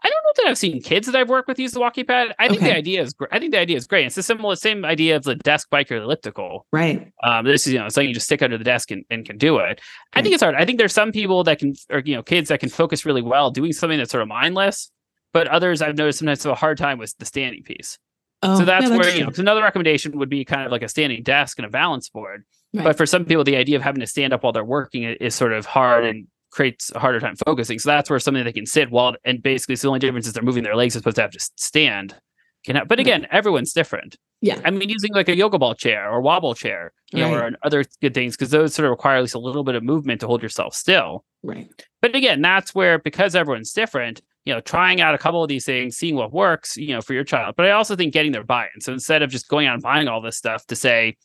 [0.03, 2.33] I don't know that I've seen kids that I've worked with use the walkie pad.
[2.39, 2.71] I think okay.
[2.71, 3.29] the idea is great.
[3.31, 4.07] I think the idea is great.
[4.07, 6.65] It's the similar same idea of the desk bike or elliptical.
[6.71, 7.11] Right.
[7.23, 9.37] Um, this is you know something you just stick under the desk and, and can
[9.37, 9.61] do it.
[9.61, 9.81] Right.
[10.13, 10.55] I think it's hard.
[10.55, 13.21] I think there's some people that can or you know kids that can focus really
[13.21, 14.91] well doing something that's sort of mindless,
[15.33, 17.99] but others I've noticed sometimes have a hard time with the standing piece.
[18.43, 20.81] Oh, so that's, yeah, that's where you know another recommendation would be kind of like
[20.81, 22.43] a standing desk and a balance board.
[22.73, 22.83] Right.
[22.85, 25.35] But for some people, the idea of having to stand up while they're working is
[25.35, 27.79] sort of hard and creates a harder time focusing.
[27.79, 30.33] So that's where something they can sit while and basically so the only difference is
[30.33, 32.15] they're moving their legs as opposed to have to stand.
[32.63, 33.29] Can have, but again, right.
[33.31, 34.17] everyone's different.
[34.41, 34.61] Yeah.
[34.63, 37.31] I mean, using like a yoga ball chair or wobble chair, you right.
[37.31, 39.73] know, or other good things, because those sort of require at least a little bit
[39.73, 41.25] of movement to hold yourself still.
[41.41, 41.69] Right.
[42.01, 45.65] But again, that's where because everyone's different, you know, trying out a couple of these
[45.65, 47.55] things, seeing what works, you know, for your child.
[47.55, 48.81] But I also think getting their buy-in.
[48.81, 51.17] So instead of just going out and buying all this stuff to say,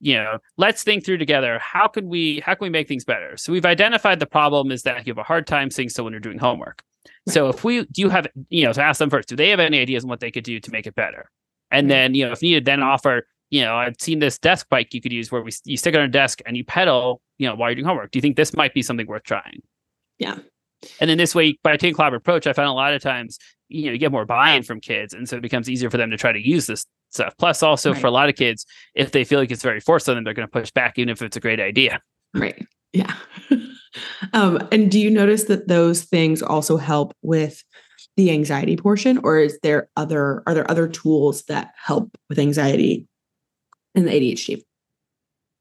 [0.00, 3.36] you know let's think through together how can we how can we make things better?
[3.36, 6.20] So we've identified the problem is that you have a hard time seeing someone you're
[6.20, 6.82] doing homework.
[7.28, 9.60] So if we do you have you know to ask them first do they have
[9.60, 11.30] any ideas on what they could do to make it better?
[11.70, 14.92] And then you know if needed then offer you know i've seen this desk bike
[14.92, 17.48] you could use where we you stick it on a desk and you pedal you
[17.48, 18.10] know while you're doing homework.
[18.10, 19.62] Do you think this might be something worth trying?
[20.18, 20.36] Yeah
[21.00, 23.38] and then this way by taking a collaborative approach i found a lot of times
[23.68, 26.10] you know you get more buy-in from kids and so it becomes easier for them
[26.10, 27.34] to try to use this stuff.
[27.38, 28.00] Plus, also right.
[28.00, 30.34] for a lot of kids, if they feel like it's very forced on them, they're
[30.34, 32.00] going to push back, even if it's a great idea.
[32.34, 32.66] Right.
[32.92, 33.14] Yeah.
[34.32, 37.62] um, and do you notice that those things also help with
[38.16, 43.08] the anxiety portion, or is there other are there other tools that help with anxiety
[43.94, 44.62] in the ADHD?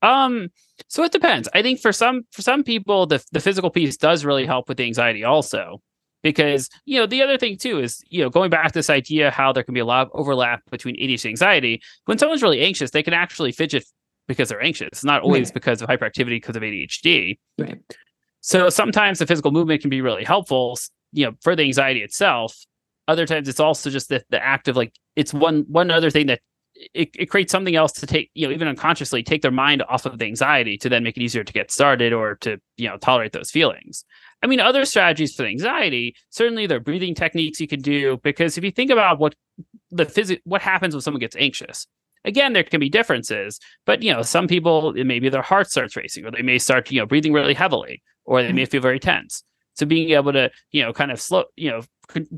[0.04, 0.50] Um,
[0.89, 1.50] so it depends.
[1.56, 4.78] I think for some for some people, the the physical piece does really help with
[4.78, 5.82] the anxiety also
[6.22, 9.32] because you know the other thing too is you know going back to this idea
[9.32, 11.82] how there can be a lot of overlap between ADHD and anxiety.
[12.06, 13.86] When someone's really anxious, they can actually fidget
[14.28, 14.89] because they're anxious.
[14.92, 15.54] It's not always right.
[15.54, 17.38] because of hyperactivity because of ADHD.
[17.58, 17.80] Right.
[18.42, 20.78] So sometimes the physical movement can be really helpful,
[21.13, 22.58] you know, for the anxiety itself.
[23.08, 26.28] Other times it's also just the, the act of like it's one one other thing
[26.28, 26.42] that
[26.93, 30.06] it, it creates something else to take, you know, even unconsciously take their mind off
[30.06, 32.98] of the anxiety to then make it easier to get started or to, you know,
[32.98, 34.06] tolerate those feelings.
[34.41, 38.58] I mean, other strategies for anxiety, certainly there are breathing techniques you can do because
[38.58, 39.36] if you think about what
[39.91, 41.88] the physic what happens when someone gets anxious,
[42.26, 46.26] again, there can be differences, but you know, some people maybe their heart starts racing
[46.26, 48.58] or they may start, you know, breathing really heavily or they mm-hmm.
[48.58, 49.43] may feel very tense.
[49.76, 51.82] So being able to, you know, kind of slow, you know,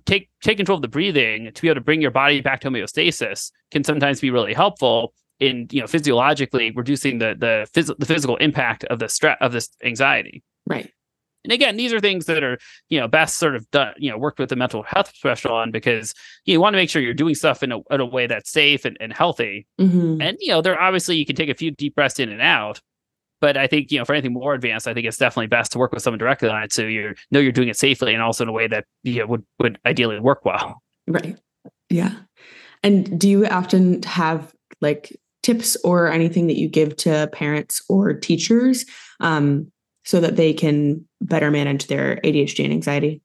[0.05, 2.69] take take control of the breathing to be able to bring your body back to
[2.69, 8.05] homeostasis can sometimes be really helpful in, you know, physiologically reducing the the, phys- the
[8.05, 10.43] physical impact of the stress of this anxiety.
[10.65, 10.91] Right.
[11.43, 12.57] And again, these are things that are,
[12.89, 15.69] you know, best sort of done, you know, worked with a mental health professional on
[15.69, 16.13] because
[16.45, 18.83] you want to make sure you're doing stuff in a, in a way that's safe
[18.83, 19.67] and, and healthy.
[19.79, 20.21] Mm-hmm.
[20.21, 22.81] And, you know, there obviously you can take a few deep breaths in and out.
[23.41, 25.77] But I think you know for anything more advanced, I think it's definitely best to
[25.77, 28.43] work with someone directly on it, so you know you're doing it safely and also
[28.43, 30.81] in a way that you know, would would ideally work well.
[31.07, 31.37] Right.
[31.89, 32.13] Yeah.
[32.83, 38.13] And do you often have like tips or anything that you give to parents or
[38.13, 38.85] teachers
[39.19, 39.71] um,
[40.03, 43.21] so that they can better manage their ADHD and anxiety?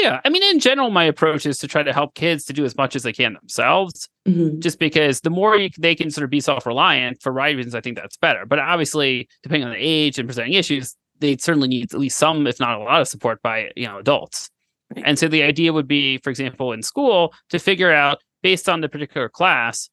[0.00, 2.64] Yeah, I mean, in general, my approach is to try to help kids to do
[2.64, 4.08] as much as they can themselves.
[4.26, 4.60] Mm-hmm.
[4.60, 7.80] Just because the more you, they can sort of be self-reliant for right reasons, I
[7.80, 8.46] think that's better.
[8.46, 12.46] But obviously, depending on the age and presenting issues, they certainly need at least some,
[12.46, 14.50] if not a lot, of support by you know adults.
[14.94, 15.04] Right.
[15.04, 18.80] And so the idea would be, for example, in school, to figure out based on
[18.80, 19.90] the particular class,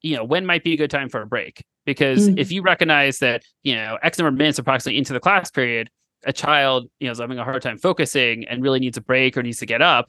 [0.00, 1.62] you know, when might be a good time for a break.
[1.84, 2.38] Because mm-hmm.
[2.38, 5.90] if you recognize that you know X number of minutes approximately into the class period
[6.26, 9.36] a child you know is having a hard time focusing and really needs a break
[9.36, 10.08] or needs to get up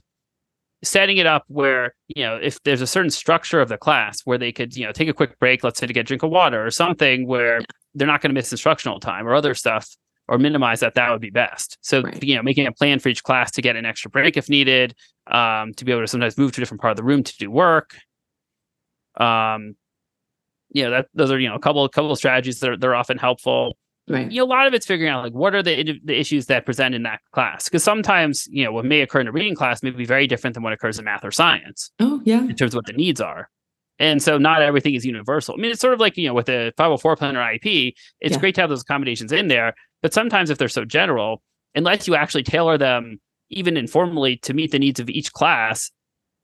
[0.84, 4.38] setting it up where you know if there's a certain structure of the class where
[4.38, 6.30] they could you know take a quick break let's say to get a drink of
[6.30, 7.62] water or something where
[7.96, 9.96] they're not going to miss instructional time or other stuff
[10.28, 11.78] or minimize that that would be best.
[11.82, 12.24] So right.
[12.24, 14.96] you know making a plan for each class to get an extra break if needed
[15.28, 17.38] um, to be able to sometimes move to a different part of the room to
[17.38, 17.96] do work.
[19.18, 19.76] Um
[20.72, 22.78] you know that those are you know a couple a couple of strategies that are,
[22.78, 24.32] they're often helpful Right.
[24.32, 26.66] You know, a lot of it's figuring out like what are the the issues that
[26.66, 29.82] present in that class because sometimes you know what may occur in a reading class
[29.82, 31.92] may be very different than what occurs in math or science.
[32.00, 32.42] Oh yeah.
[32.42, 33.50] In terms of what the needs are.
[33.98, 35.56] And so not everything is universal.
[35.56, 38.34] I mean, it's sort of like, you know, with a 504 plan or IEP, it's
[38.34, 38.40] yeah.
[38.40, 39.74] great to have those accommodations in there.
[40.02, 41.42] But sometimes if they're so general,
[41.76, 45.92] unless you actually tailor them even informally to meet the needs of each class,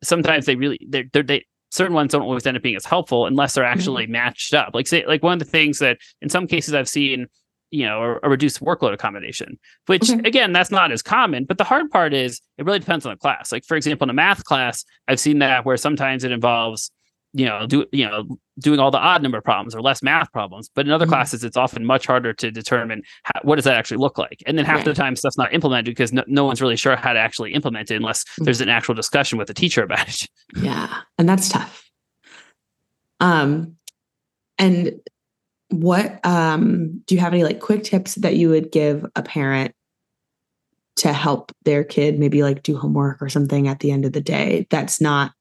[0.01, 3.25] sometimes they really they're, they're, they certain ones don't always end up being as helpful
[3.25, 3.73] unless they're mm-hmm.
[3.77, 4.13] actually mm-hmm.
[4.13, 4.71] matched up.
[4.73, 7.27] Like say like one of the things that in some cases I've seen
[7.71, 9.57] you know, a, a reduced workload accommodation,
[9.87, 10.21] which okay.
[10.27, 11.45] again, that's not as common.
[11.45, 13.51] But the hard part is it really depends on the class.
[13.51, 16.91] Like, for example, in a math class, I've seen that where sometimes it involves,
[17.33, 20.69] you know, do you know, doing all the odd number problems or less math problems.
[20.73, 21.13] But in other mm-hmm.
[21.13, 24.43] classes, it's often much harder to determine how, what does that actually look like.
[24.45, 24.85] And then half right.
[24.85, 27.89] the time, stuff's not implemented because no, no, one's really sure how to actually implement
[27.89, 28.43] it unless mm-hmm.
[28.43, 30.27] there's an actual discussion with the teacher about it.
[30.57, 31.89] Yeah, and that's tough.
[33.21, 33.77] Um,
[34.57, 34.99] and
[35.71, 39.73] what um, do you have any like quick tips that you would give a parent
[40.97, 44.21] to help their kid maybe like do homework or something at the end of the
[44.21, 45.31] day that's not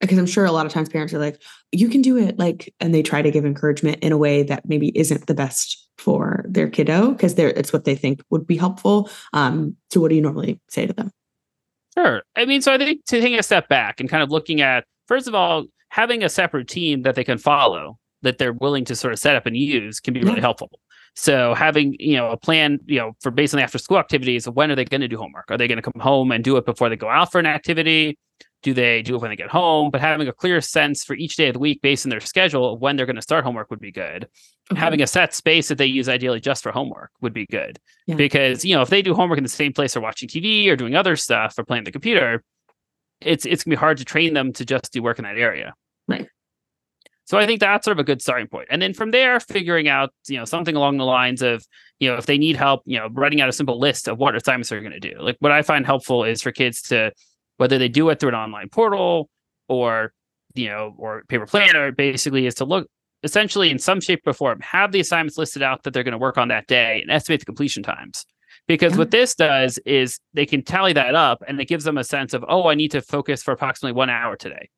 [0.00, 1.42] because i'm sure a lot of times parents are like
[1.72, 4.68] you can do it like and they try to give encouragement in a way that
[4.68, 8.56] maybe isn't the best for their kiddo because they're it's what they think would be
[8.56, 11.10] helpful um so what do you normally say to them?
[11.96, 12.22] Sure.
[12.36, 15.26] I mean so i think take a step back and kind of looking at first
[15.26, 19.12] of all having a separate team that they can follow that they're willing to sort
[19.12, 20.70] of set up and use can be really helpful.
[21.14, 24.46] So having, you know, a plan, you know, for based on the after school activities,
[24.48, 25.50] when are they going to do homework?
[25.50, 27.46] Are they going to come home and do it before they go out for an
[27.46, 28.18] activity?
[28.62, 29.90] Do they do it when they get home?
[29.90, 32.74] But having a clear sense for each day of the week based on their schedule
[32.74, 34.28] of when they're going to start homework would be good.
[34.70, 34.80] Okay.
[34.80, 37.78] Having a set space that they use ideally just for homework would be good.
[38.06, 38.16] Yeah.
[38.16, 40.76] Because, you know, if they do homework in the same place or watching TV or
[40.76, 42.42] doing other stuff or playing the computer,
[43.20, 45.74] it's it's gonna be hard to train them to just do work in that area.
[46.08, 46.28] Right.
[47.26, 48.68] So I think that's sort of a good starting point.
[48.70, 51.66] And then from there, figuring out, you know, something along the lines of,
[51.98, 54.36] you know, if they need help, you know, writing out a simple list of what
[54.36, 55.16] assignments they're going to do.
[55.18, 57.10] Like what I find helpful is for kids to,
[57.56, 59.28] whether they do it through an online portal
[59.68, 60.12] or,
[60.54, 62.88] you know, or paper planner, basically is to look
[63.24, 66.18] essentially in some shape or form, have the assignments listed out that they're going to
[66.18, 68.24] work on that day and estimate the completion times.
[68.68, 68.98] Because yeah.
[68.98, 72.34] what this does is they can tally that up and it gives them a sense
[72.34, 74.68] of, oh, I need to focus for approximately one hour today.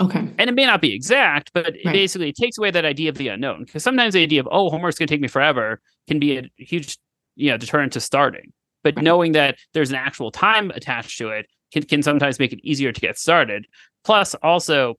[0.00, 0.20] Okay.
[0.38, 1.92] And it may not be exact, but right.
[1.92, 3.64] basically it takes away that idea of the unknown.
[3.64, 6.50] Because sometimes the idea of, oh, homework's going to take me forever can be a
[6.56, 6.98] huge,
[7.34, 8.52] you know, deterrent to starting.
[8.84, 9.04] But right.
[9.04, 12.92] knowing that there's an actual time attached to it can, can sometimes make it easier
[12.92, 13.66] to get started.
[14.04, 14.94] Plus, also,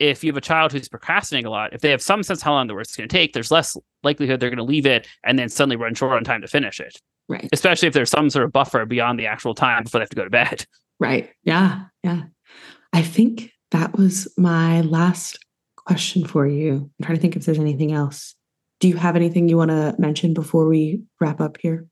[0.00, 2.52] if you have a child who's procrastinating a lot, if they have some sense how
[2.52, 5.38] long the work's going to take, there's less likelihood they're going to leave it and
[5.38, 7.00] then suddenly run short on time to finish it.
[7.28, 7.48] Right.
[7.52, 10.16] Especially if there's some sort of buffer beyond the actual time before they have to
[10.16, 10.66] go to bed.
[10.98, 11.30] Right.
[11.44, 11.84] Yeah.
[12.02, 12.24] Yeah.
[12.92, 15.38] I think that was my last
[15.76, 16.90] question for you.
[16.98, 18.34] I'm trying to think if there's anything else.
[18.80, 21.86] Do you have anything you want to mention before we wrap up here?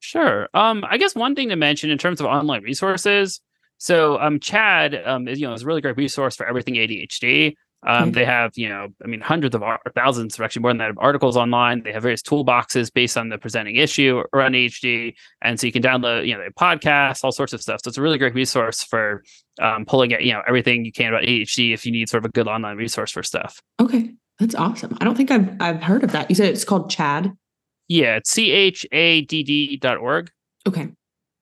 [0.00, 0.48] Sure.
[0.54, 3.40] Um, I guess one thing to mention in terms of online resources.
[3.78, 7.54] So, um, CHADD, um, is, you know, is a really great resource for everything ADHD.
[7.86, 8.12] Um.
[8.12, 10.90] They have, you know, I mean, hundreds of ar- thousands, or actually more than that,
[10.90, 11.82] of articles online.
[11.84, 15.82] They have various toolboxes based on the presenting issue around ADHD, and so you can
[15.82, 17.80] download, you know, podcasts, all sorts of stuff.
[17.84, 19.22] So it's a really great resource for
[19.60, 22.32] um, pulling you know, everything you can about ADHD if you need sort of a
[22.32, 23.62] good online resource for stuff.
[23.80, 24.96] Okay, that's awesome.
[25.00, 26.28] I don't think I've I've heard of that.
[26.28, 27.36] You said it's called CHADD.
[27.88, 30.30] Yeah, it's c h a d d dot org.
[30.66, 30.88] Okay.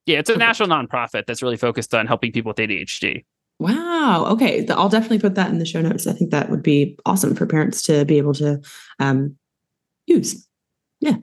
[0.07, 3.24] Yeah, it's a national nonprofit that's really focused on helping people with ADHD.
[3.64, 4.26] Wow.
[4.32, 4.66] Okay.
[4.68, 6.06] I'll definitely put that in the show notes.
[6.06, 8.60] I think that would be awesome for parents to be able to
[8.98, 9.36] um,
[10.06, 10.46] use.
[11.00, 11.16] Yeah.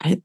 [0.00, 0.22] I,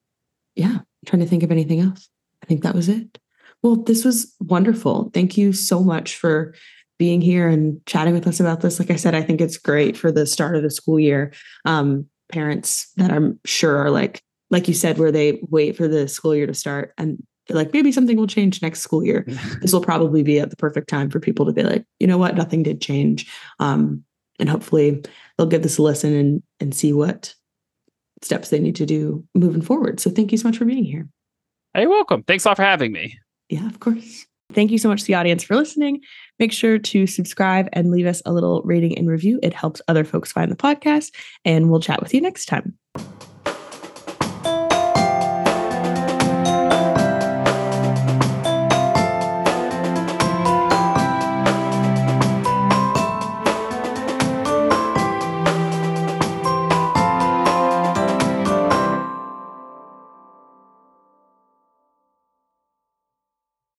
[0.54, 2.08] yeah, I'm trying to think of anything else.
[2.44, 3.18] I think that was it.
[3.64, 5.10] Well, this was wonderful.
[5.12, 6.54] Thank you so much for
[7.00, 8.78] being here and chatting with us about this.
[8.78, 11.34] Like I said, I think it's great for the start of the school year.
[11.66, 14.22] Um, parents that I'm sure are like,
[14.52, 17.74] like you said, where they wait for the school year to start and they're like,
[17.74, 19.26] maybe something will change next school year.
[19.62, 22.18] this will probably be at the perfect time for people to be like, you know
[22.18, 23.30] what, nothing did change.
[23.60, 24.06] Um,
[24.40, 25.04] and hopefully
[25.38, 27.36] they'll give this a listen and and see what
[28.22, 30.00] steps they need to do moving forward.
[30.00, 31.10] So thank you so much for being here.
[31.74, 32.24] Hey, welcome.
[32.24, 33.20] Thanks a lot for having me.
[33.50, 34.26] Yeah, of course.
[34.54, 36.02] Thank you so much to the audience for listening.
[36.40, 39.40] Make sure to subscribe and leave us a little rating and review.
[39.44, 41.14] It helps other folks find the podcast,
[41.46, 42.78] and we'll chat with you next time.